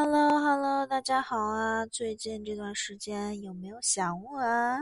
[0.00, 1.84] Hello Hello，大家好啊！
[1.86, 4.78] 最近这段时间有没有想我啊？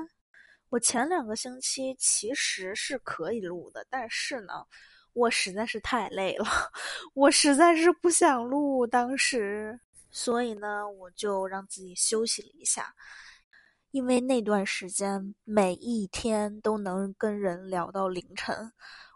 [0.68, 4.66] 我前两个星期其实是可以录的，但是呢，
[5.14, 6.44] 我实在是太累了，
[7.14, 8.86] 我实在是不想录。
[8.86, 12.94] 当时，所以呢，我就让自己休息了一下。
[13.92, 18.70] 因为那段时间每一天都能跟人聊到凌晨，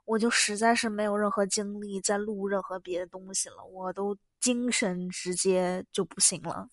[0.06, 4.16] 我就实在是没有任何精力再录任何别的东西了，我都。
[4.40, 6.68] 精神直接就不行了，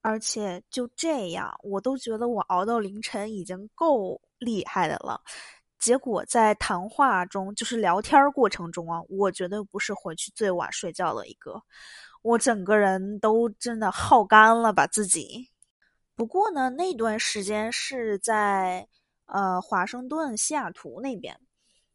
[0.00, 5.20] 而且就这样，我都觉得我熬到凌晨已经够厉害的了。
[5.78, 11.62] 结果在谈话中，就是聊天过程中啊，我绝对不是回去最晚睡觉的一个，
[12.22, 15.48] 我整个人都真的耗干了吧自己。
[16.14, 18.86] 不过呢，那段时间是在
[19.24, 21.38] 呃华盛顿、西雅图那边。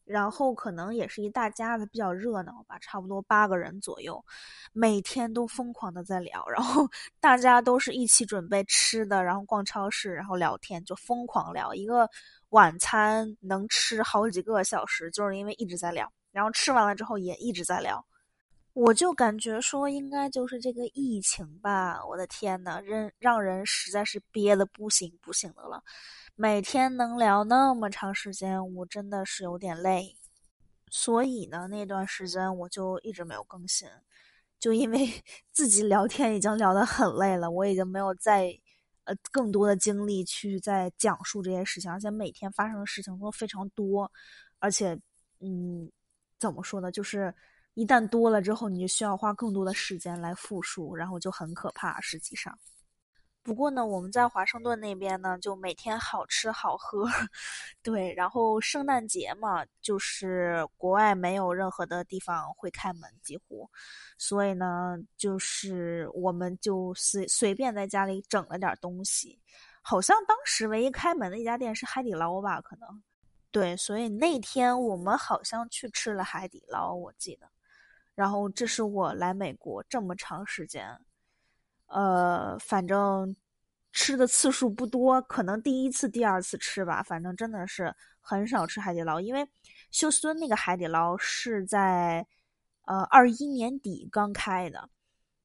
[0.05, 4.23] 然后可能也是一大家子比较热闹吧，差不多八个人左右，
[4.71, 6.87] 每天都疯狂的在聊，然后
[7.19, 11.73] 大家都是一起准备吃的，然后逛超市，然后聊天，就疯狂聊。
[11.73, 12.09] 一个
[12.49, 18.05] 晚餐能吃好几个小时，就是因为一直在聊，然后吃完了之后也一直在聊。
[18.73, 25.81] 我就感觉说应该就是这个疫情吧，我的天呐，人让人实在是憋得不行不行的了。
[26.37, 30.17] 每天能聊那么长时间，我真的是有点累，
[30.91, 33.87] 所以呢，那段时间我就一直没有更新，
[34.59, 35.07] 就因为
[35.53, 38.53] 自己聊天已经聊得很累了，我已经没有再
[39.05, 44.11] 呃更多的精力去再讲述这些事情，而且每天发生的事情都非常多，
[44.59, 44.99] 而且
[45.39, 45.89] 嗯，
[46.37, 47.33] 怎么说呢，就是
[47.75, 52.59] 一旦多了之后，你就需要花更多的时间来复述，然后就很可怕，实际上。
[53.45, 57.05] 不过呢，我们在华盛顿那边呢，就每天好吃好喝，
[57.83, 58.11] 对。
[58.15, 63.69] 然后圣诞节嘛，就是国外没有任何的地方会开门，几乎，
[64.17, 69.39] 所以呢，就是我们就随随便在家里整了点东西。
[69.83, 73.03] 好像当时唯一开门的一家店是海底捞吧，可能。
[73.51, 77.47] 对，所以那天我们好像去吃了海底捞，我记得。
[78.15, 80.99] 然后这是我来美国这么长时间。
[81.87, 83.35] 呃，反正
[83.91, 87.01] 吃的次数不多，可能第一次、第二次吃吧。
[87.03, 89.47] 反正真的是很少吃海底捞，因为
[89.91, 92.25] 休斯敦那个海底捞是在
[92.85, 94.89] 呃二一年底刚开的，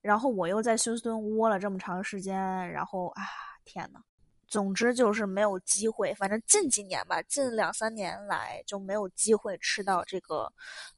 [0.00, 2.36] 然后我又在休斯敦窝了这么长时间，
[2.72, 3.22] 然后啊
[3.64, 4.00] 天呐，
[4.48, 6.12] 总之就是没有机会。
[6.14, 10.52] 反正近几年吧，近两三年来就没有机会吃到这个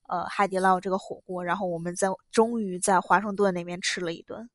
[0.09, 1.45] 呃海底捞这个火锅。
[1.45, 4.49] 然后我们在终于在华盛顿那边吃了一顿。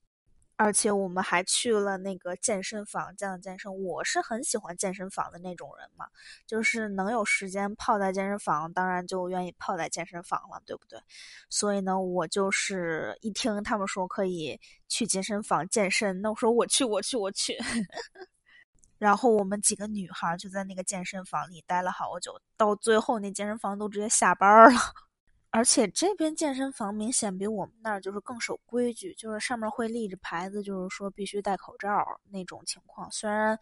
[0.57, 3.71] 而且我们还去了那个健身房，健了健身。
[3.83, 6.07] 我是很喜欢健身房的那种人嘛，
[6.47, 10.99] 就是能有时间泡在健身房，当然就愿意泡在健身房了，对不对？
[11.49, 17.55] 所以呢，我就是一听他们说可以去健身房健身，那我说我去，我去，我去。
[18.97, 25.06] 然后我们几个女孩就在那个健身房里待了好久，到最后那健身房都直接下班了。
[25.57, 33.09] 而且这边健身房明显比我们那儿就是更守规矩，就是上面会立着牌子，就是说必须戴口罩那种情况。
[33.11, 33.57] 虽然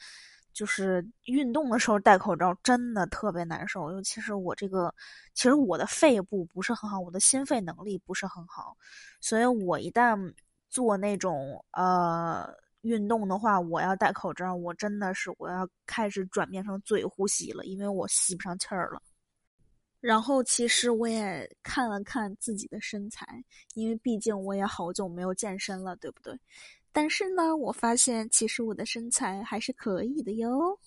[0.52, 4.94] 就是运动的时候戴口罩真的特别难受，尤其是我这个，
[5.34, 8.76] 其实我的肺部不是很好，我的心肺能力不是很好，
[9.22, 10.20] 所以我一旦
[10.70, 12.46] 做那种呃
[12.82, 19.02] 运动的话，我要戴口罩，我真的是我要开始转变成嘴呼吸了，因为我吸不上气儿了。
[20.06, 23.26] 然后其实我也看了看自己的身材，
[23.74, 26.40] 因为毕竟我也好久没有健身了，对不对？
[26.92, 30.80] 但是呢，我发现其实我的身材还是可以的哟。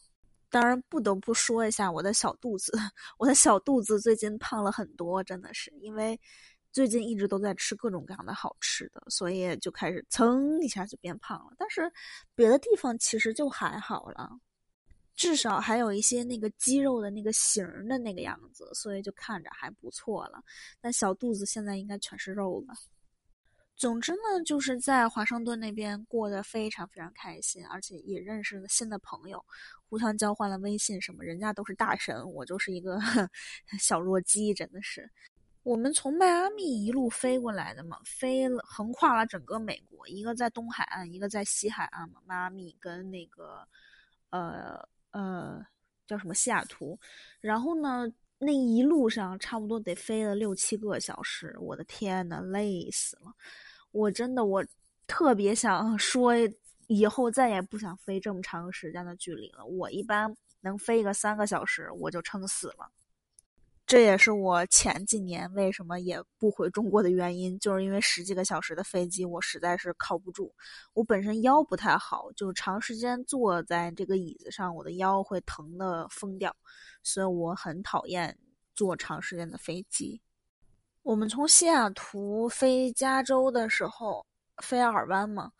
[0.48, 2.70] 当然不得不说一下我的小肚子，
[3.18, 6.16] 我的小肚子最近胖了很多，真的是因为
[6.70, 11.54] 最近一直都在吃各种各样的好吃的，所以就开始噌一下就变胖了。
[11.58, 11.92] 但是
[12.36, 14.30] 别的地方其实就还好了。
[15.18, 20.40] 至少还有一些那个肌肉的那个型的那个样子，所以就看着还不错了。
[20.80, 22.74] 但小肚子现在应该全是肉了。
[23.74, 29.44] 总之呢，就是在华盛顿那边过得非常非常开心，而且也认识了新的朋友，
[29.88, 31.24] 互相交换了微信什么。
[31.24, 33.00] 人家都是大神，我就是一个
[33.80, 35.10] 小弱鸡，真的是。
[35.64, 42.20] 我们从迈阿密一路飞过来的嘛，飞了横跨了整个美国，一个在东海岸，一个在西海岸嘛。
[42.24, 43.66] 迈阿密跟那个
[44.30, 44.88] 呃。
[45.12, 45.64] 呃，
[46.06, 46.98] 叫什么西雅图？
[47.40, 48.06] 然后呢，
[48.38, 53.34] 那一路上差不多得飞了六七个小时，我的天呐，累死了！
[53.90, 54.64] 我真的，我
[55.06, 56.34] 特别想说，
[56.86, 59.64] 以后再也不想飞这么长时间的距离了。
[59.64, 62.90] 我一般能飞个三个小时，我就撑死了。
[63.88, 70.54] 这也是我前几年为什么也不回中国的原因，就是因为十几个小时的飞机，我实在是靠不住。
[70.92, 76.54] 我本身腰不太好，就是长时间坐在这个椅子上，我的腰会疼的疯掉，
[77.02, 78.38] 所以我很讨厌
[78.74, 80.20] 坐长时间的飞机。
[81.02, 84.26] 我们从西雅图飞加州的时候，
[84.62, 85.50] 飞尔湾嘛，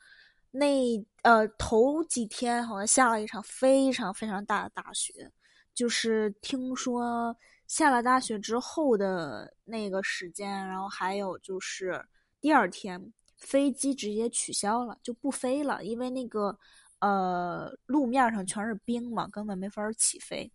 [0.51, 5.33] 那呃头几天好像下了一场非常非常大的大雪，
[5.73, 7.35] 就是听说。
[7.69, 12.03] 下了大雪之后的那个时间，然后还有就是
[12.41, 16.59] 第二天飞机直接取消了，就不飞了，因为那个
[17.01, 20.51] 呃路面上全是冰嘛，根本没法起飞。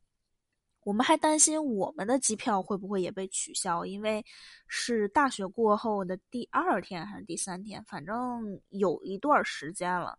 [0.84, 4.26] 我们还担心我们的机票会不会也被取消，因为
[4.68, 10.18] 是大雪过后的第二天还是第三天，反正有一段时间了。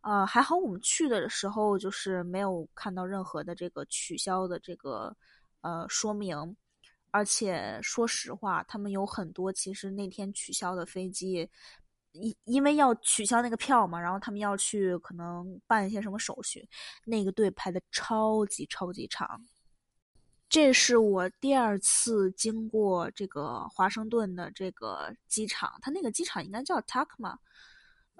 [0.00, 5.16] 呃，还好我们去的时候就是没有看到任何的这个取消的这个。
[5.64, 6.54] 呃，说明，
[7.10, 11.48] 而且说实话，他们有很多其实那天取消的飞机，
[12.12, 16.68] 因因为要取消那个票嘛，然后他们要去可能办一些什么手续，
[17.06, 19.42] 那个队排的超级超级长。
[20.50, 27.38] 这是我第二次经过这个华盛顿的这个机场，它那个机场应该叫 Tacoma。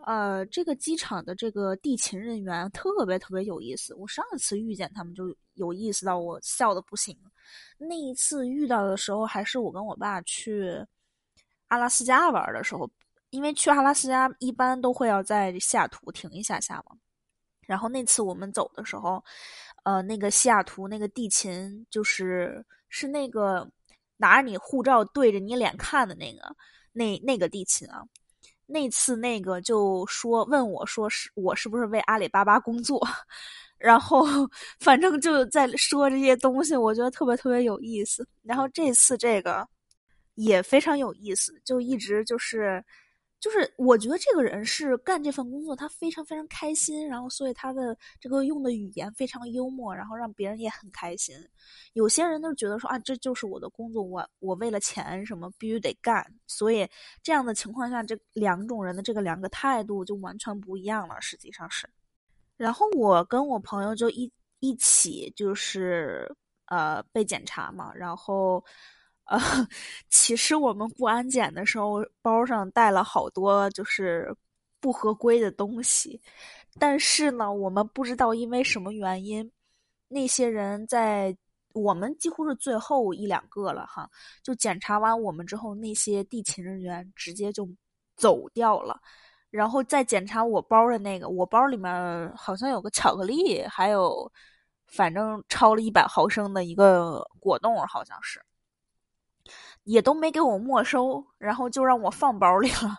[0.06, 3.94] 呃，这个机场的这个地勤人员特别特别有意思。
[3.94, 7.16] 我上一次遇见他们就有意思到我笑的不行。
[7.78, 10.74] 那一次遇到的时候，还是我跟我爸去
[11.68, 12.90] 阿拉斯加玩的时候，
[13.30, 16.96] 因为去阿拉斯加一般都会要在西雅图停一下下嘛。
[17.62, 19.24] 然后那次我们走的时候，
[19.84, 23.66] 呃，那个西雅图那个地勤就是是那个
[24.18, 26.54] 拿着你护照对着你脸看的那个
[26.92, 28.04] 那那个地勤啊。
[28.66, 33.00] 那次那个就说问我说是我是不是为阿里巴巴工作，
[33.78, 34.24] 然后
[34.80, 38.26] 反正就在说这些东西，我觉得特别特别有意思。
[38.42, 39.66] 然后这次这个
[40.34, 42.84] 也非常有意思，就一直就是。
[43.44, 51.36] 就是我觉得这个人是干这份工作，他非常非常开心，然后所以他的这个用的语言非常幽默，然后让别人也很开心。
[51.92, 56.88] 有些人都觉得说啊，这就是我的工作，我我为了钱什么必须得干，所以
[57.22, 61.20] 这样的情况下，这两种人的这个两个态度就完全不一样了。
[61.20, 61.86] 实际上是，
[62.56, 66.34] 然后我跟我朋友就一一起就是
[66.68, 68.64] 呃被检查嘛，然后。
[69.26, 69.38] 呃，
[70.10, 74.34] 其实我们过安检的时候，包上带了好多就是
[74.80, 76.20] 不合规的东西，
[76.78, 79.50] 但是呢，我们不知道因为什么原因，
[80.08, 81.34] 那些人在
[81.72, 84.08] 我们几乎是最后一两个了哈，
[84.42, 87.66] 就检查完我们之后，那些地勤人员直接就
[88.16, 89.00] 走掉了，
[89.50, 94.30] 然后再检查我包的那个，我包里面好像有个巧克力，还有
[94.86, 98.40] 反正超了一百毫升的一个果冻，好像是。
[99.84, 102.96] 也都没给我没收，然后就让我放包里了，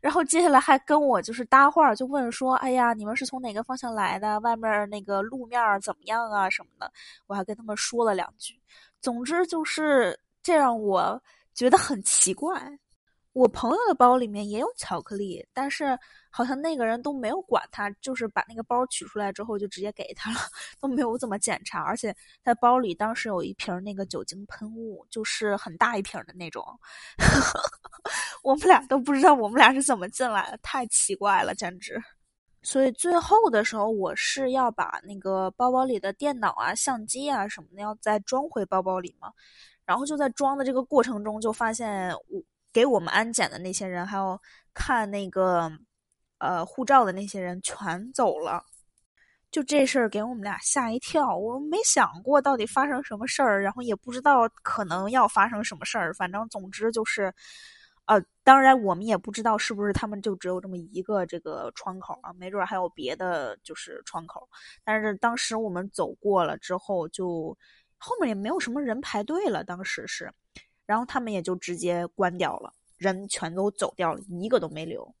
[0.00, 4.38] 然后接下来还跟我就是搭话，就问说：“哎呀，你们是从哪个方向来的？
[4.40, 6.50] 外面那个路面怎么样啊？
[6.50, 6.90] 什么的？”
[7.26, 8.60] 我还跟他们说了两句。
[9.00, 11.22] 总之就是这让我
[11.54, 12.60] 觉得很奇怪。
[13.32, 15.98] 我朋友的包里面也有巧克力，但是
[16.36, 20.38] 好像那个人都没有管他，就是把那个包取出来之后就直接给他了，
[20.80, 21.80] 都没有怎么检查。
[21.80, 26.66] 而且他包里当时有一瓶那个酒精喷雾，就是很大一瓶的那种。
[28.42, 32.02] 我们俩都不知道我们俩是怎么进来的，太奇怪了，简直。
[32.62, 39.32] 所以最后的时候，我是要把那个包包里的电脑啊、相机啊什么的要再装回包包里嘛。
[39.86, 42.42] 然后就在装的这个过程中，就发现我。
[42.74, 44.36] 给我们安检的那些人，还有
[44.74, 45.70] 看那个
[46.38, 48.64] 呃护照的那些人全走了，
[49.50, 51.36] 就这事儿给我们俩吓一跳。
[51.36, 56.12] 我没想过到底发生什么事儿，然后也不知道可能要发生什么事儿。
[56.14, 57.32] 反正总之就是，
[58.06, 64.48] 呃，当然我们也不知道是不是他们就只有这么一个这个窗口啊，没准还有别的就是窗口。
[64.84, 67.56] 但是当时我们走过了之后，就
[67.98, 69.64] 后面也没有什么人排队了。
[69.64, 70.32] 当时是。
[70.86, 75.14] 然后他们也就直接关掉了，人全都走掉了，一个都没留。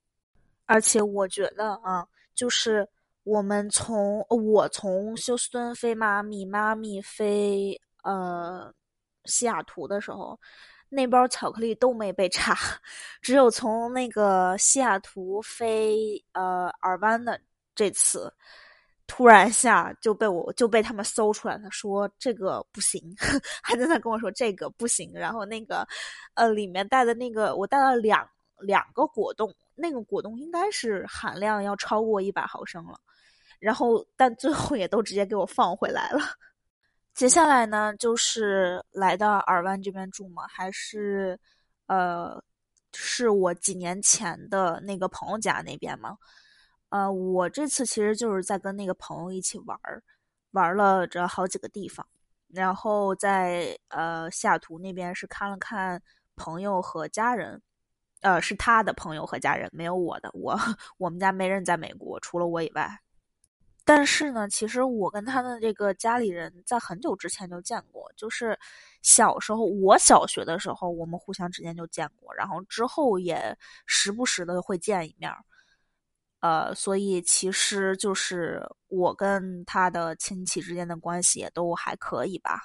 [0.66, 2.86] 而且我觉得啊，就是
[3.22, 8.72] 我们从我从休斯顿飞妈咪，妈咪飞呃
[9.24, 10.38] 西雅图的时候，
[10.88, 12.56] 那包巧克力都没被查，
[13.20, 17.40] 只有从那个西雅图飞呃尔湾的
[17.74, 18.32] 这次。
[19.06, 23.02] 突然下就被我就被他们搜出来他，说这个不行，
[23.62, 25.12] 还在那跟我说这个不行。
[25.14, 25.86] 然后那个，
[26.32, 28.26] 呃，里面带的那个我带了两
[28.60, 32.98] 两个果冻，那个果冻应该是含量要超过一百毫升了。
[33.60, 36.20] 然后但最后也都直接给我放回来了。
[37.14, 41.38] 接下来呢，就是来到尔湾这边住嘛，还是
[41.86, 42.42] 呃，
[42.92, 46.18] 是我几年前的那个朋友家那边嘛。
[46.90, 50.02] 呃，我这次其实就是在跟那个朋友一起玩儿，
[50.50, 52.06] 玩了这好几个地方，
[52.48, 56.02] 然后在呃西雅图那边是看了看
[56.36, 57.62] 朋友和家人，
[58.24, 60.58] 呃，是他的朋友和家人，没有我的，我
[60.96, 62.98] 我们家没人在美国，除了我以外。
[63.84, 68.58] 但是呢，其实我跟他的这个家里人在很久之前就见过，就是
[69.02, 73.54] 小时候我小学的时候，我们互相之间就见过，然后之后也
[73.84, 75.30] 时不时的会见一面
[76.40, 82.62] 呃，所以其实就是我跟他的亲戚之间的关系也都还可以吧。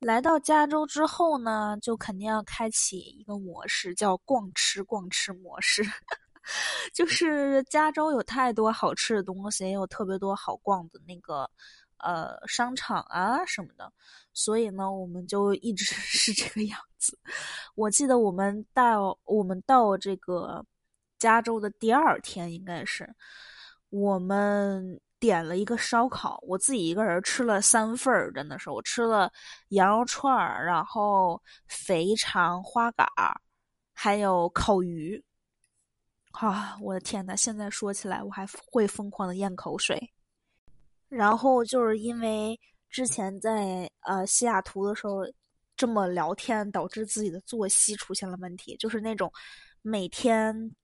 [0.00, 5.82] 来到加州之后呢，就肯定要开启一个模式，叫逛吃逛吃模式。
[6.94, 11.48] 就是加州有太多好吃的东西，也有特别多好逛的那个
[11.98, 13.92] 呃商场啊什么的，
[14.32, 17.18] 所以呢，我们就一直 是这个样子。
[17.74, 20.64] 我记得我们到我们到这个
[21.18, 23.14] 加州的第二天，应该是
[23.90, 29.30] 我们点了一个烧烤，我自己一个人吃了三份儿，真的是我吃了
[29.68, 33.40] 羊肉串儿，然后肥肠、花蛤，
[33.92, 35.22] 还有烤鱼。
[36.32, 37.36] 啊，我的天呐！
[37.36, 40.10] 现在说起来，我还会疯狂的咽口水。
[41.08, 42.58] 然后就是因为
[42.88, 45.22] 之前在呃西雅图的时候
[45.76, 49.30] 这么聊天，导致自己的作息出现了问题，就是那种
[49.82, 50.74] 每天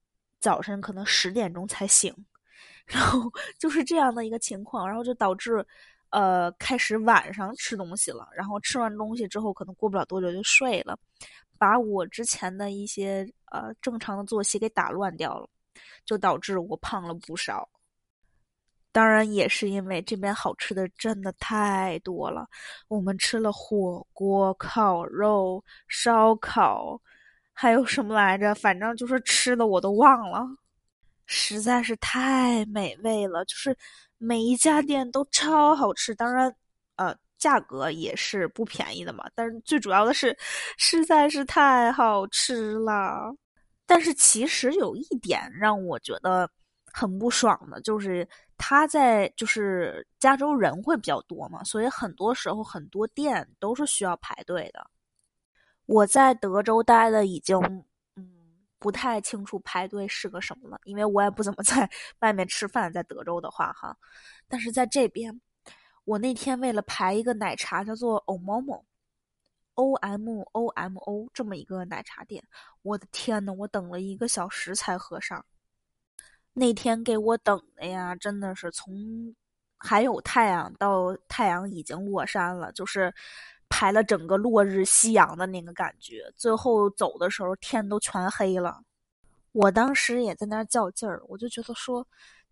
[0.40, 2.12] 早晨可能十点钟才醒，
[2.86, 5.64] 然后就是这样的一个情况，然后就导致
[6.10, 10.98] 呃开始晚上吃东西了，然后吃完东西之后，可能过不了多久就睡了。
[11.58, 15.48] 把我之前的一些呃正常的作息给打乱掉了，
[16.04, 17.68] 就导致我胖了不少。
[18.92, 22.46] 当然也是因为这边好吃的真的太多了，
[22.88, 26.98] 我们吃了火锅、烤肉、烧烤，
[27.52, 28.54] 还有什么来着？
[28.54, 30.46] 反正就是吃的我都忘了，
[31.26, 33.45] 实在是太美味了。
[33.45, 33.76] 就是
[34.18, 36.54] 每一家店都超好吃，当然
[36.97, 37.16] 呃。
[37.38, 40.35] 价格也是不便宜的嘛，但是最主要的是，
[40.78, 43.30] 实在是太好吃了。
[43.85, 46.49] 但是其实有一点让我觉得
[46.87, 54.90] 很不爽的，就是他在就是加州人会比较多嘛，所以很多时候很多店都是需要排队的。
[55.85, 57.61] 我在德州待的已经
[58.86, 61.90] 不太清楚排队是个什么了，因为我也不怎么 在
[62.20, 63.96] 外面吃饭，在德州的话哈，
[64.46, 65.40] 但是在这边。
[66.04, 72.44] 我那天为了排一个奶茶，叫做 Omomo，O M O M O 这么一个奶茶店，
[72.82, 75.44] 我的天呐，我等了一个小时才喝上。
[76.52, 79.34] 那天给我等的呀，真的是从
[79.78, 83.12] 还有太阳到太阳已经落山了，就是
[83.68, 86.30] 排了整个落日夕阳的那个感觉。
[86.37, 88.80] 最后走的时候，天都全黑了。
[89.52, 92.06] 我当时也在那儿较劲儿，我就觉得说。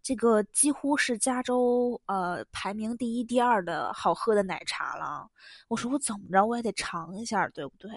[0.06, 5.26] 这个几乎是加州呃排名第一、第二的好喝的奶茶了。
[5.66, 7.90] 我说我怎么着我也得尝一下，对不对？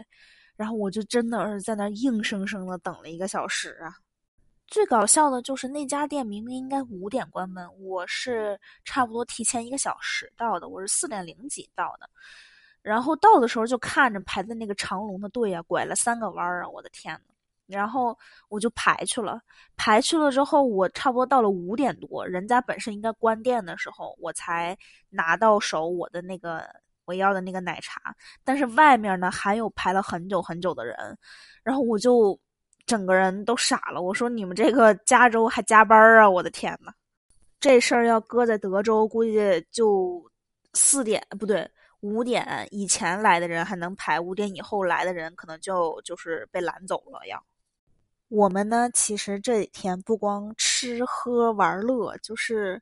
[0.55, 3.93] 然后我就真的是在那硬生生的等了一个小时啊。
[4.67, 12.09] 最搞笑的就是那家店明明应该五点关门，我是差不多提前一个小时到的，我是四点零几到的。
[12.81, 17.33] 然后到的时候就看着排的那个长龙的队啊，拐了三个弯儿啊，我的天呐！
[17.67, 18.17] 然后
[18.47, 19.41] 我就排去了，
[19.75, 24.77] 排去了之后，我差不多到了五点多，人家本身应该关店的时候，我才
[25.09, 26.65] 拿到手我的那个
[27.03, 28.15] 我要的那个奶茶。
[28.43, 30.95] 但是外面呢还有排了很久很久的人，
[31.61, 32.39] 然后我就
[32.85, 34.01] 整个人都傻了。
[34.01, 36.29] 我说：“你们这个加州还加班啊？
[36.29, 36.93] 我的天呐！
[37.59, 40.23] 这事儿要搁在德州，估计就
[40.73, 41.69] 四点不对，
[42.01, 47.43] 五点以前来的人还能排，五点以后来的人可能就就是被拦走了要。”
[48.29, 52.81] 我们呢，其实这几天不光吃喝玩乐，就是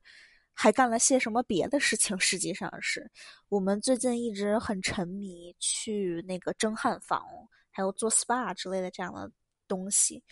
[0.53, 2.19] 还干了些什么别的事情。
[2.19, 3.11] 实际上是
[3.47, 7.23] 我们最近一直很沉迷去那个蒸汉房，
[7.69, 9.31] 还有做 SPA 之类的这样的
[9.67, 10.23] 东西。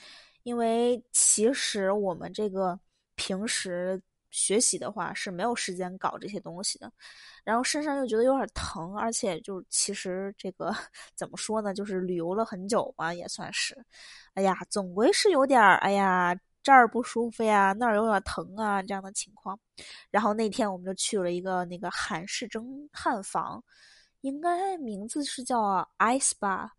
[0.42, 2.80] 因为其实我们这个
[3.16, 4.02] 平时
[4.34, 6.92] 学习的话是没有时间搞这些东西的，
[7.44, 10.76] 然后身上又觉得有点疼，而且就其实这个
[11.16, 13.78] 怎么说呢，就是旅游了很久吧，也算是。
[14.34, 19.60] 哎呀，总归是有点儿，哎呀，这儿不舒服呀，那儿有点疼啊，这样的情况。
[20.12, 23.64] 然后那天我们就去了一个那个韩式蒸汉房，
[24.22, 26.70] 应该名字是叫 Ice Bar。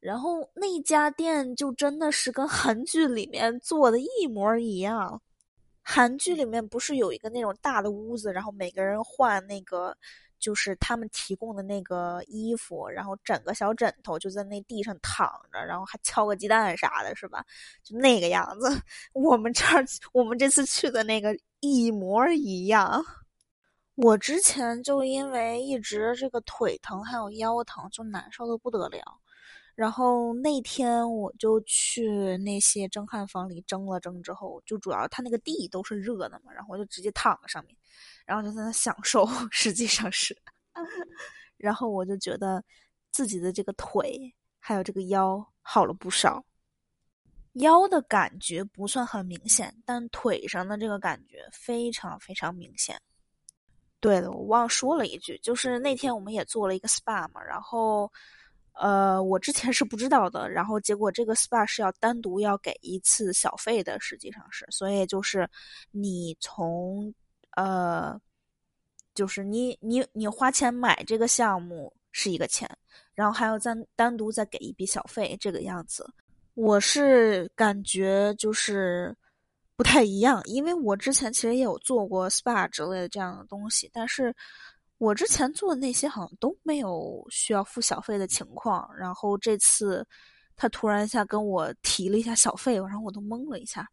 [0.00, 5.22] 然后那家店就真的是跟韩剧里面做的一模一样。
[5.84, 9.96] 韩剧里面不是有一个那种大的屋子，然后每个人换那个。
[10.40, 17.42] 就是他们提供的那个衣服，然后整个小枕头就在那地上躺着，然后还敲个鸡蛋啥的，是吧？
[17.82, 18.68] 就那个样子。
[19.14, 23.02] 我们这儿我们这次去的那个一模一样。
[23.94, 29.00] 我之前就因为一直这个腿疼还有腰疼，就难受的不得了。
[29.74, 37.76] 然后那天我就去那些蒸汗房里蒸了蒸之后，就主要它那个地都是热的嘛，然后我就直接躺在上面，
[38.24, 39.26] 然后就在那享受。
[39.50, 40.36] 实际上是，
[41.58, 42.62] 然后我就觉得
[43.10, 46.44] 自己的这个腿还有这个腰好了不少。
[47.54, 52.96] 腰的感觉不算很明显，但腿上的这个感觉非常非常明显。
[53.98, 58.08] 对了，我忘说了一句，就是那天我们也做了一个 SPA 嘛，然后。
[58.74, 65.48] 呃，我之前是不知道的，然后结果这个 SPA 是要单独要给一次小费的，实际上是，所以就是
[65.92, 67.14] 你从
[67.56, 68.20] 呃，
[69.14, 72.68] 就是你你你花钱买这个项目是一个钱，
[73.14, 76.04] 然后还要再单独再给一笔小费，这个样子。
[76.54, 79.16] 我是感觉就是
[79.76, 84.34] 不太一样，因为我之前其实也有做过 SPA 之类的这样的东西，但是。
[85.04, 90.06] 我之前做的那些好像都没有需要付小费的情况，然后这次
[90.56, 93.86] 他突然一下跟我提了一下小费，然后我都懵了一下。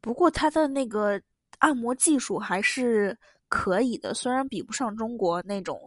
[0.00, 1.20] 不过他的那个
[1.58, 3.14] 按摩技术还是
[3.50, 5.78] 可以的，虽然比不上中国那种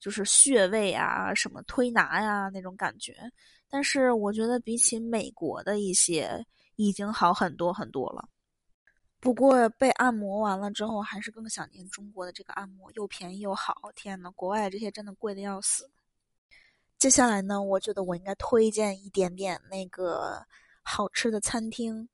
[0.00, 3.14] 就是穴位啊、什么推拿呀那种感觉，
[3.68, 6.42] 但是我觉得比起美国的一些
[6.76, 8.26] 已经好很多很多了。
[9.20, 13.90] 不过被按摩完了之后，还是更想念中国的这个按摩，又便宜又好。
[13.96, 15.90] 天呐，国外这些真的贵的要死。
[16.98, 20.44] 接下来呢，我觉得我应该推荐一点点那个
[20.82, 22.08] 好吃的餐厅。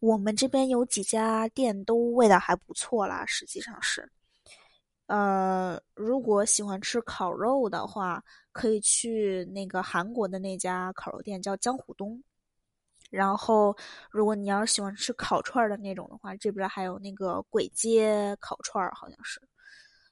[0.00, 4.10] 我们这边有几家店都味道还不错啦，实际上是。
[5.06, 8.22] 呃，如果喜欢吃烤肉的话，
[8.52, 12.22] 可以去那个韩国的那家烤肉店，叫江湖东。
[13.10, 13.74] 然后，
[14.10, 19.40] 如果你要是喜欢吃烤串的那种的话，这边还有那个簋街烤串好像是。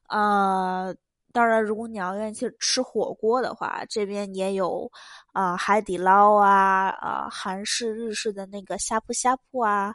[0.04, 0.94] 啊，
[1.32, 4.90] 当然，如果你要愿意去吃火锅的话，这边也有
[5.32, 9.94] 啊，海底捞啊，啊，韩式、日式的那个呷哺呷哺啊，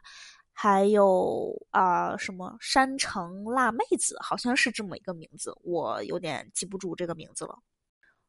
[0.53, 7.57] 还有啊，什么山城辣妹子，好像是这么一个名字，我有点记不住这个名字了。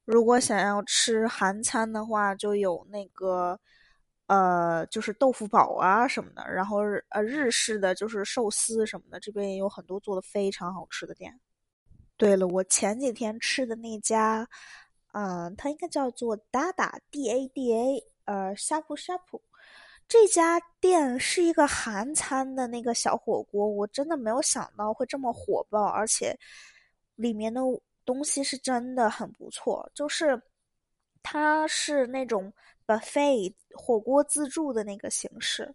[0.07, 3.61] 如果想要吃韩餐的话，就有那个。
[4.29, 6.79] 呃，就是豆腐煲啊什么的，然后
[7.11, 11.39] 呃日式的就是寿司什么的，这边也有很多做的非常好吃的店。
[12.17, 14.49] 对了，我前几天吃的那家，
[15.13, 19.43] 嗯，它应该叫做达达 D A D A，呃，呷哺呷哺，
[20.09, 26.39] 这家店是一个韩餐的那个小火锅，我真的没有想到会这么火爆，而且
[27.17, 27.61] 里面的
[28.05, 30.41] 东西是真的很不错，就是
[31.23, 32.51] 它是那种。
[32.99, 35.75] 费火锅自助的那个形式，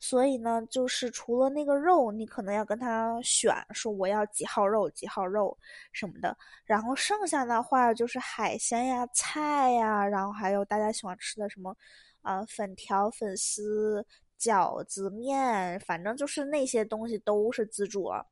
[0.00, 5.56] 所以呢，就是除了那个肉，你可能要跟他选，说我要几号肉、几号肉
[5.92, 11.76] 什么的，然后剩下的话就是海鲜呀、菜呀，然后还有大家喜欢吃的什么，
[12.22, 14.06] 啊，粉条、粉丝、
[14.38, 18.24] 饺子面，反正就是那些东西都是自助啊，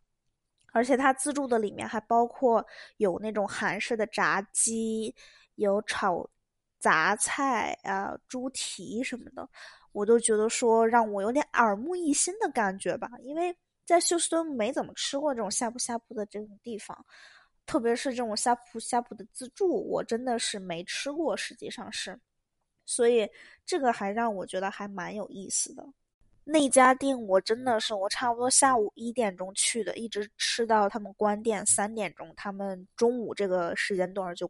[0.72, 2.64] 而且它自助的里面还包括
[2.98, 5.14] 有那种韩式的炸鸡，
[5.56, 6.28] 有炒。
[6.86, 9.48] 杂菜啊，猪蹄什么的，
[9.90, 13.10] 我都觉得说让我有点耳目一新的感觉吧。
[13.24, 13.52] 因为
[13.84, 16.96] 在休斯顿没怎么吃过这种呷哺呷哺的这种地方，
[17.66, 21.36] 特别是这种呷哺呷哺的自助，我真的是没吃过。
[21.36, 22.16] 实际上是，
[22.84, 23.28] 所以
[23.64, 25.84] 这个还让我觉得还蛮有意思的。
[26.44, 34.48] 那家店我真的是我差不多下午一点钟去的，一直吃到他们关店三点钟，他们中午这个时间段就。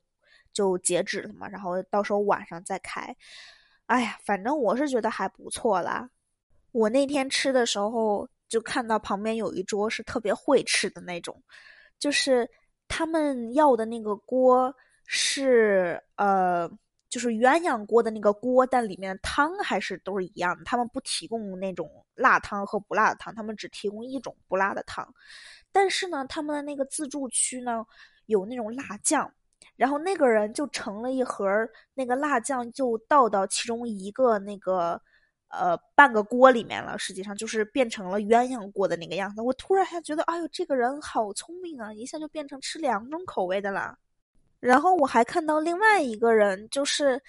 [0.56, 3.14] 就截止了嘛，然后到时候晚上再开。
[3.84, 6.08] 哎呀，反正我是觉得还不错啦。
[6.72, 11.42] 我那天吃的时候，就看到旁边有一桌是特别会吃的那种，
[11.98, 12.48] 就是
[12.88, 16.66] 他们要的那个锅是呃，
[17.10, 20.64] 就是鸳鸯锅的那个锅，但里面汤还是都是一样的。
[20.64, 25.06] 他们不提供那种辣汤和不辣的汤，他们只提供一种不辣的汤。
[25.70, 27.84] 但是呢，他们的那个自助区呢，
[28.24, 29.30] 有那种辣酱。
[29.76, 31.46] 然后那个人就盛了一盒
[31.94, 35.00] 那个辣酱，就倒到其中一个那个
[35.48, 36.98] 呃半个锅里面了。
[36.98, 39.40] 实际上就是变成了鸳鸯锅的那个样子。
[39.40, 41.92] 我突然还觉得，哎呦，这个人好聪明啊！
[41.92, 43.96] 一下就变成吃两种口味的了。
[44.58, 47.22] 然后我还看到另外一个人，就是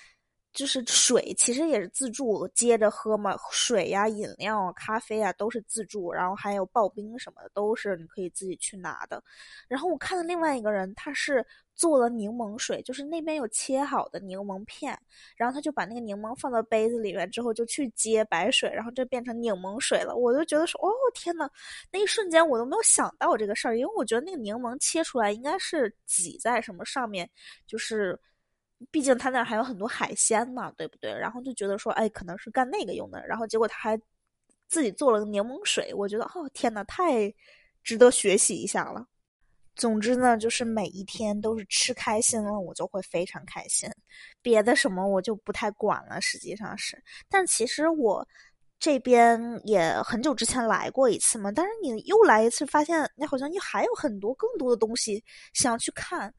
[0.53, 9.23] 就是水，其实也是自助接着喝嘛，水呀、饮料、咖啡啊都是自助，然后还有刨冰什么的都是你可以自己去拿的。
[9.67, 14.97] 然后我看到另外一个人，他是做了柠檬水，就是那边有切好的柠檬片，
[15.35, 20.15] 然后他就把那个柠檬放到杯子里面之后，就去接白水，然后就变成柠檬水了。
[20.15, 21.47] 我就觉得说，哦天呐，
[21.91, 27.29] 那一瞬间我都没有想到这个事儿，因为我觉得那个柠檬切出来应该是挤在什么上面，
[27.67, 28.19] 就是。
[28.91, 31.11] 毕竟他那还有很多海鲜嘛，对不对？
[31.11, 33.25] 然后就觉得说，哎，可能是干那个用的。
[33.27, 33.99] 然后结果他还
[34.67, 37.33] 自己做了个柠檬水，我觉得，哦，天呐，太
[37.83, 39.05] 值得学习一下了。
[39.75, 43.89] 总之呢，就是每一天都是吃开心了，我就会非常开心。
[44.41, 47.01] 别的什么我就不太管了，实际上是。
[47.29, 48.27] 但其实我。
[48.79, 56.31] 这边也很久之前来过一次嘛，但是你又来一次，发现你好像又还有很多更多的东西想要去看。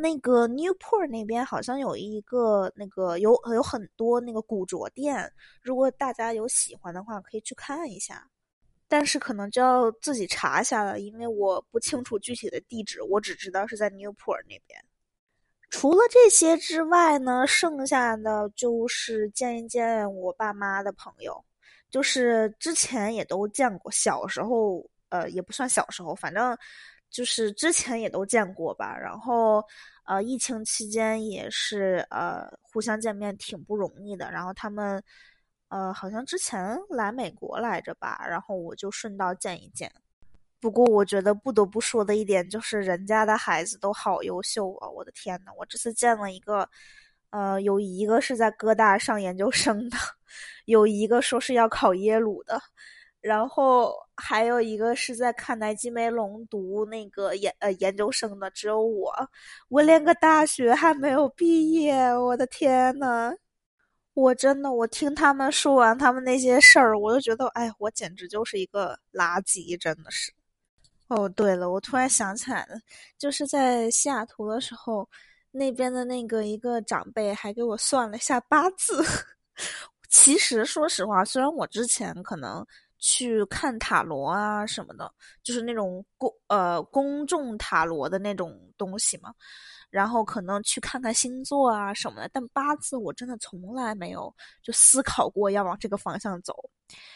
[0.00, 8.28] 那个 Newport 那边好像有一个那个有有很多那个古着店，如果大家有喜欢的话，可以去看一下。
[8.86, 14.82] 但是可能就要自己查一下了，因为我不清楚具体的地址，我只知道是在 Newport 那边。
[15.68, 21.44] 除了这些之外呢，剩下的就是见一见我爸妈的朋友。
[21.90, 26.56] 就是之前也都见过，小时候，呃，也不算小时候，反正
[27.10, 28.96] 就是之前也都见过吧。
[28.96, 29.62] 然后，
[30.04, 34.30] 呃，疫情期间也是，呃，互相见面挺不容易的。
[34.30, 35.02] 然后他们，
[35.68, 39.90] 呃，好像之前来美国来着吧，然后我就顺道见一见。
[40.60, 44.88] 不过我觉得不得不说的一点就是，人家的孩子都好优秀啊！
[44.88, 46.68] 我的天呐，我这次见了一个。
[47.30, 49.98] 呃，有一个是在哥大上研究生的，
[50.64, 52.58] 有一个说是要考耶鲁的，
[53.28, 58.50] 然后还有一个是在卡耐基梅隆读那个研呃研究生的。
[58.52, 59.12] 只有我，
[59.68, 63.32] 我连个大学还没有毕业，我的天呐！
[64.14, 70.32] 我真的，我听他们说完他们那些事儿，我就觉得，哎，我简直就是一个垃圾，真的是。
[71.08, 72.76] 哦，对了，我突然想起来了，
[73.18, 75.08] 就是在西雅图的时候。
[75.50, 79.02] 那边的那个一个长辈还给我算了一下八字。
[80.10, 82.64] 其实说实话，虽然我之前可能
[82.98, 89.32] 去看塔罗啊什么的，就是那种公呃公众塔罗的那种东西嘛，
[89.90, 96.54] 然后可能去看看星座啊什么的，但八字我真的从来没有就思考过要往这个方向走。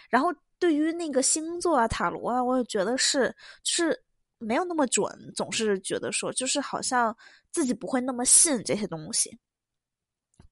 [0.09, 3.29] 然后对于那个星座啊塔罗啊，我也觉得是
[3.63, 4.03] 就是。
[4.45, 7.17] 没有那么准，总是觉得说，就是好像
[7.53, 9.39] 自己不会那么信这些东西。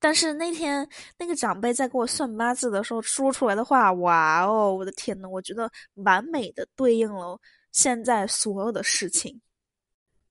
[0.00, 7.38] 但是那天那个长辈在给我算八字的时候说出来的话，哇哦，我的天呐，我觉得完美的对应了
[7.70, 9.40] 现在所有的事情。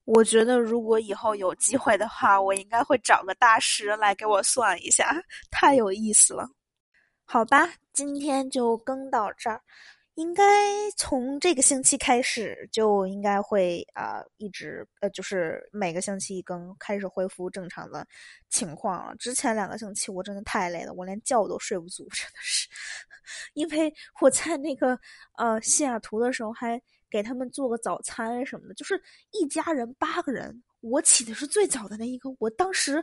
[0.05, 5.15] 我觉得如果以后有机会的话，我应该会找个大师来给我算一下，
[5.51, 6.49] 太有意思了。
[7.25, 9.61] 好吧，今天就更到这儿。
[10.19, 10.43] 应该
[10.97, 18.05] 从这个星期开始就应该会啊，一直呃，就是每个星期一更，开始恢复正常的
[18.49, 19.15] 情况了。
[19.15, 22.67] 之前两个星期我真的太累了，我连觉都睡不足，真的是。
[23.55, 24.99] 因为我在那个
[25.37, 29.01] 呃西雅图的时候还给他们做个早餐什么的，就是
[29.31, 33.01] 一家人八个人，我起的是最早的那一个，我当时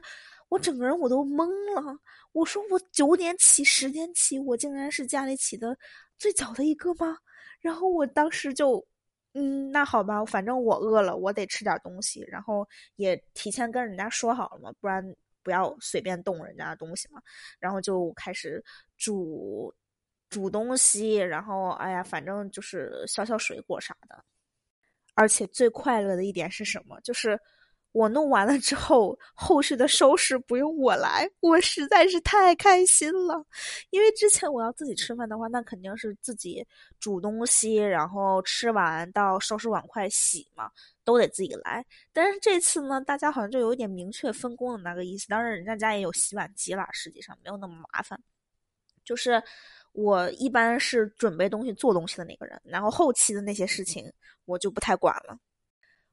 [0.49, 1.99] 我整个人我都懵了，
[2.33, 5.77] 我说我九点起，十点起，我竟然是家里起的。
[6.17, 7.19] 最早的一个吗？
[7.61, 8.87] 然后我当时就，
[9.35, 12.25] 嗯，那好吧，反正我饿了，我得吃点东西。
[12.29, 15.05] 然后也提前跟人家说好了嘛，不然
[15.43, 17.21] 不要随便动人家的东西嘛。
[17.59, 18.65] 然后就开始
[18.97, 19.75] 煮
[20.31, 24.25] 煮东西，然后哎呀，反正就是削削水果啥的。
[25.15, 27.01] 而且最快乐的一点是什么？
[27.01, 27.37] 就是。
[27.97, 33.43] 我弄完了之后，后续的收拾不用我来，我实在是太开心了。
[33.89, 36.63] 因为之前我要自己吃饭的话，那肯定是自己
[37.01, 40.71] 煮东西，然后吃完到收拾碗筷、洗嘛，
[41.05, 41.83] 都得自己来。
[42.13, 45.27] 但是这次呢，大家好像就有一点明确分工的那个意思。
[45.29, 48.21] 当然，人家家也有洗碗机啦，实际上没有那么麻烦。
[49.07, 49.43] 就是
[49.93, 54.13] 我一般是准备东西、做东西的那个人，然后后期的那些事情
[54.45, 55.39] 我就不太管了。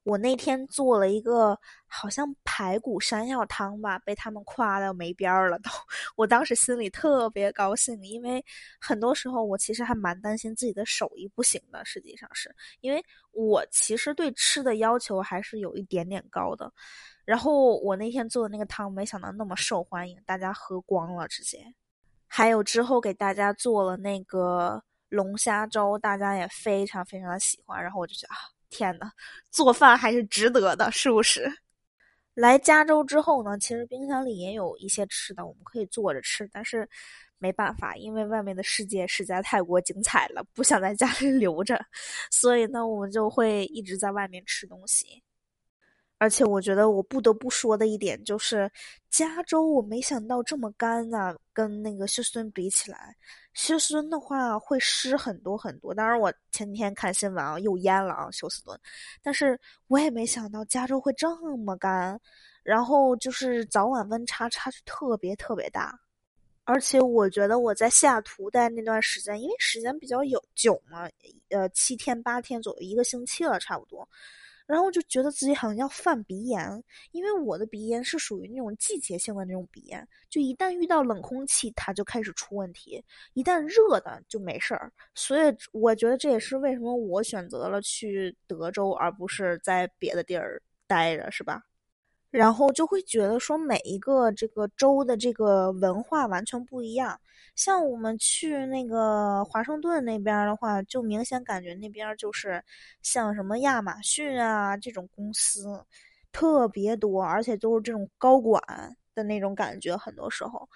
[0.04, 5.70] 我那天做了一个好像排骨山药汤吧，被他们夸的没边儿了都。
[6.18, 8.44] 我当时心里特别高兴，因为
[8.82, 11.84] 很多时候我其实还蛮担心自己的手艺不行的。
[11.86, 16.72] 实际上是因为我其实对吃的要求还是有一点点高的。
[17.24, 21.60] 然后我那天做的那个汤，没想到那么受欢迎，大家喝光了直接。
[22.28, 27.82] 还有之后给大家做了那个龙虾粥，大家也非常非常的喜欢。
[27.82, 28.53] 然后我就觉得啊。
[28.74, 29.12] 天呐，
[29.52, 31.48] 做饭还是值得的，是不是？
[32.34, 36.90] 来加州之后呢，其实冰箱里也有一些吃的，我们可以做着吃，但是
[37.38, 41.80] 没办法，因为外面的世界实在太过精彩了，不想在家里 留着，
[42.32, 45.22] 所以呢，我们就会一直在外面吃东西。
[46.24, 48.72] 而且我觉得我不得不说的一点就是，
[49.10, 53.14] 加州我没想到这么干啊，跟那个休斯顿比起来，
[53.52, 55.94] 休斯顿的话会湿很多很多。
[55.94, 58.80] 当然我前天看新闻啊，又淹了啊休斯顿，
[59.22, 62.18] 但是我也没想到加州会这么干，
[62.64, 66.00] 然后就是早晚温差差距特别特别大。
[66.64, 71.06] 而且我觉得我在西雅图待那段时间，因为时间比较有久嘛，
[71.50, 74.08] 呃七天八天左右，一个星期了差不多。
[74.66, 84.92] 然后就觉得自己好像要犯鼻炎，因为我的鼻炎是属于那种季节性的那种鼻炎，就一旦遇到冷空气，它就开始出问题；一旦热的就没事儿。
[85.16, 91.62] 所以我觉得这也是为什么我选择了去德州，而不是在别的地儿待着，是吧？
[92.34, 97.20] 然后就会觉得说每一个这个州的这个文化完全不一样。
[97.56, 102.64] 像我们去那个华盛顿那边的话，就明显感觉那边就是
[103.04, 105.86] 像什么亚马逊啊这种公司
[106.32, 108.60] 特别多，而且都是这种高管
[109.14, 110.68] 的那种感觉，很多时候。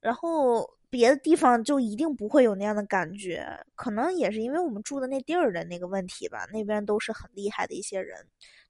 [0.00, 6.46] 然后别的地方就一定不会有那样的感觉，可能也是因为我们住的那地儿的那个问题吧。
[6.52, 8.16] 那边都是很厉害的一些人。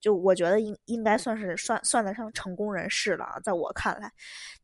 [0.01, 4.11] 就我觉得应应该算是算算得上成功人士了，在我看来，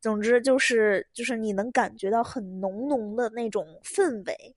[0.01, 4.55] 总之就是就是你能感觉到很浓浓的那种氛围。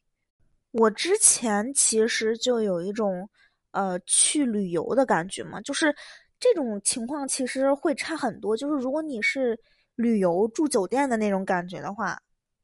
[0.72, 3.28] 我之前其实就有一种
[3.72, 5.94] 呃去旅游的感觉嘛，就是
[6.40, 8.56] 这种情况其实会差很多。
[8.56, 9.58] 就是如果你是
[9.96, 12.20] 旅游住酒店的那种感觉的话。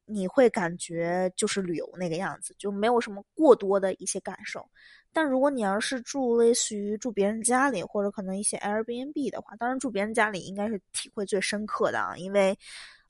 [0.07, 4.67] 你会感觉就是旅游那个样子，就没有什么过多的一些感受。
[5.13, 12.59] 但如果你要是住类似于住别人家里，或者可能一些 Airbnb 的话，当然住别人家里应该是体会最深刻的啊，因为，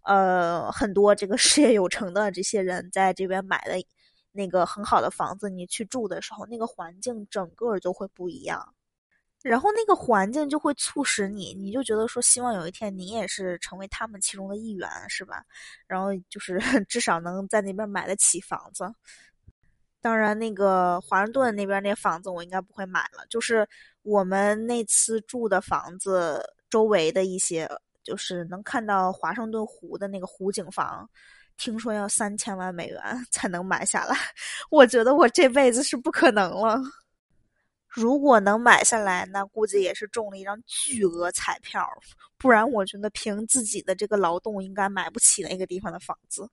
[0.03, 3.75] 呃，很多这个 事业有成的这些人在这边买的
[4.33, 8.75] 那个很好的房子，你去住的时候，那个环境整个就会不一样。
[9.45, 15.45] 然后那个环境就会促使你，你就觉得说，希望有一天你也是成为他们其中的一员，是吧？
[15.87, 18.91] 然后就是 至少能在那边买得起房子。
[20.01, 23.25] 当然，那个华盛顿那边那房子我应该不会买了。
[23.29, 23.69] 就是
[24.03, 27.69] 我们那次住的房子周围的一些，
[28.03, 31.07] 就是能看到华盛顿湖的那个湖景房，
[31.59, 34.17] 听说要三千万美元 才能买下来。
[34.71, 36.81] 我觉得我这辈子是不可能了。
[37.95, 41.89] 如果能买下来，那估计也是中了一张巨额彩票，
[42.37, 46.49] 不然我觉得凭自己的这个劳动，应该买不起那个地方的房子。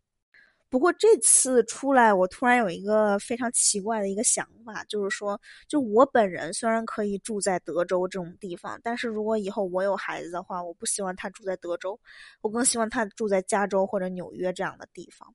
[0.69, 11.99] 不过这次出来，我突然有一个非常奇怪的一个想法，就是说，就我本人虽然可以住在德州这种地方，但是如果以后我有孩子的话，我不希望他住在德州，
[12.41, 15.27] 我更希望他住在加州或者纽约这样的地方，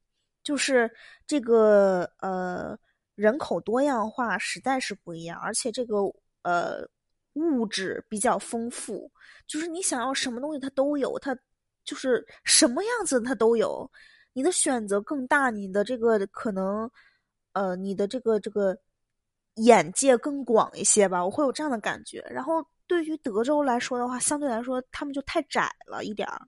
[0.44, 0.88] 就是
[1.26, 2.78] 这个呃。
[3.16, 5.96] 人口多样化实在是不一样，而且这个
[6.42, 6.86] 呃
[7.32, 9.10] 物质比较丰富，
[9.46, 11.36] 就是你想要什么东西它都有，它
[11.82, 13.90] 就是什么样子它都有，
[14.34, 16.88] 你的选择更大，你的这个可能
[17.52, 18.76] 呃你的这个这个
[19.54, 22.20] 眼界更广一些吧，我会有这样的感觉。
[22.30, 26.46] 然后对于德州来说的话，相对来说他们就太窄了一点儿，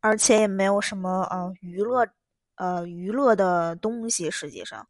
[0.00, 2.04] 而且也没有什么呃娱乐
[2.56, 4.84] 呃娱乐的东西，实际上。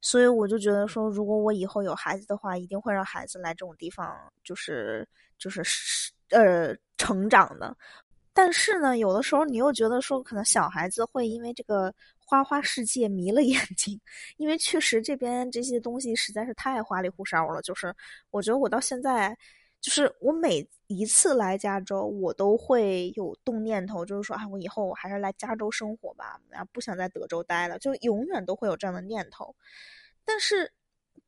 [0.00, 5.06] 所以我就觉得说，如果我以后有孩子的话，一定会让孩子来这种地方，就是
[5.38, 5.62] 就是
[6.30, 7.76] 呃成长的。
[8.32, 13.98] 但是呢，有的时候你又觉得说，可能小孩子会因为这个花花世界迷了 眼睛，
[14.36, 17.62] 因为确实这边这些东西实在是太花里胡哨了。
[17.62, 17.94] 就是
[18.30, 19.36] 我觉得我到现在，
[19.80, 29.54] 就是我每一次来加州，我都会有动念头，就是说啊，我以后我还是来加州生活吧，然后不想在德州待了，就永远都会有这样的念头。
[30.24, 30.72] 但是，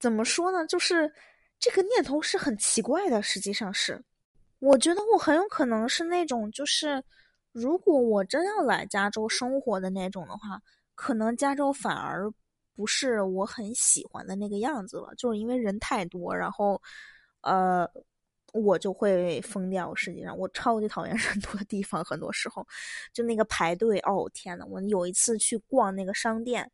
[0.00, 0.66] 怎么说呢？
[0.66, 1.12] 就是
[1.60, 3.22] 这个念头是很奇怪的。
[3.22, 4.02] 实际上是，
[4.58, 7.02] 我觉得我很有可能是那种，就是
[7.52, 10.60] 如果我真要来加州生活的那种的话，
[10.96, 12.28] 可能加州反而
[12.74, 15.14] 不是我很喜欢的那个样子了。
[15.16, 16.80] 就是因为人太多，然后，
[17.42, 17.88] 呃，
[18.52, 19.94] 我就会疯掉。
[19.94, 22.04] 实际上，我超级讨厌 人多的地方。
[22.04, 22.66] 很多时候，
[23.12, 26.70] 就那个排队，哦天呐，我有一次去逛那个商店。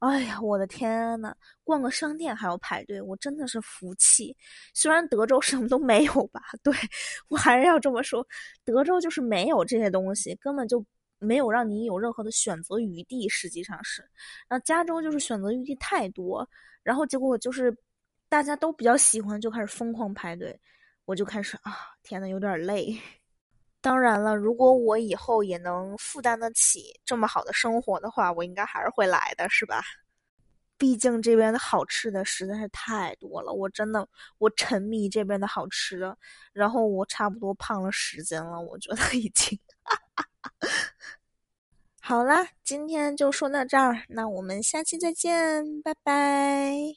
[0.00, 4.36] 哎呀，我的天呐，逛个商店还要排队，我真的是服气。
[4.74, 6.72] 虽然德州 什么都没有吧，对
[7.28, 8.26] 我还是要这么说，
[8.62, 10.84] 德州就是没有这些东西，根本就
[11.18, 13.26] 没有让你有任何的选择余地。
[13.28, 14.04] 实际上是，
[14.50, 16.46] 那加州就是选择余地太多，
[16.82, 17.74] 然后结果就是
[18.28, 20.60] 大家都比较喜欢，就开始疯狂排队，
[21.06, 23.00] 我就开始啊，天呐，有点累。
[23.80, 29.80] 当然了，如果我以后也能负担得起这么好的生活的话，我应该还是会来的，是吧？
[30.76, 34.06] 毕竟这边的好吃的实在是太多了，我真的
[34.38, 36.18] 我沉迷这边的好吃的，
[36.52, 39.58] 然后我差不多胖了十斤了，我觉得已经。
[42.00, 46.96] 好啦，今天就说到这儿，那我们下期再见，拜拜。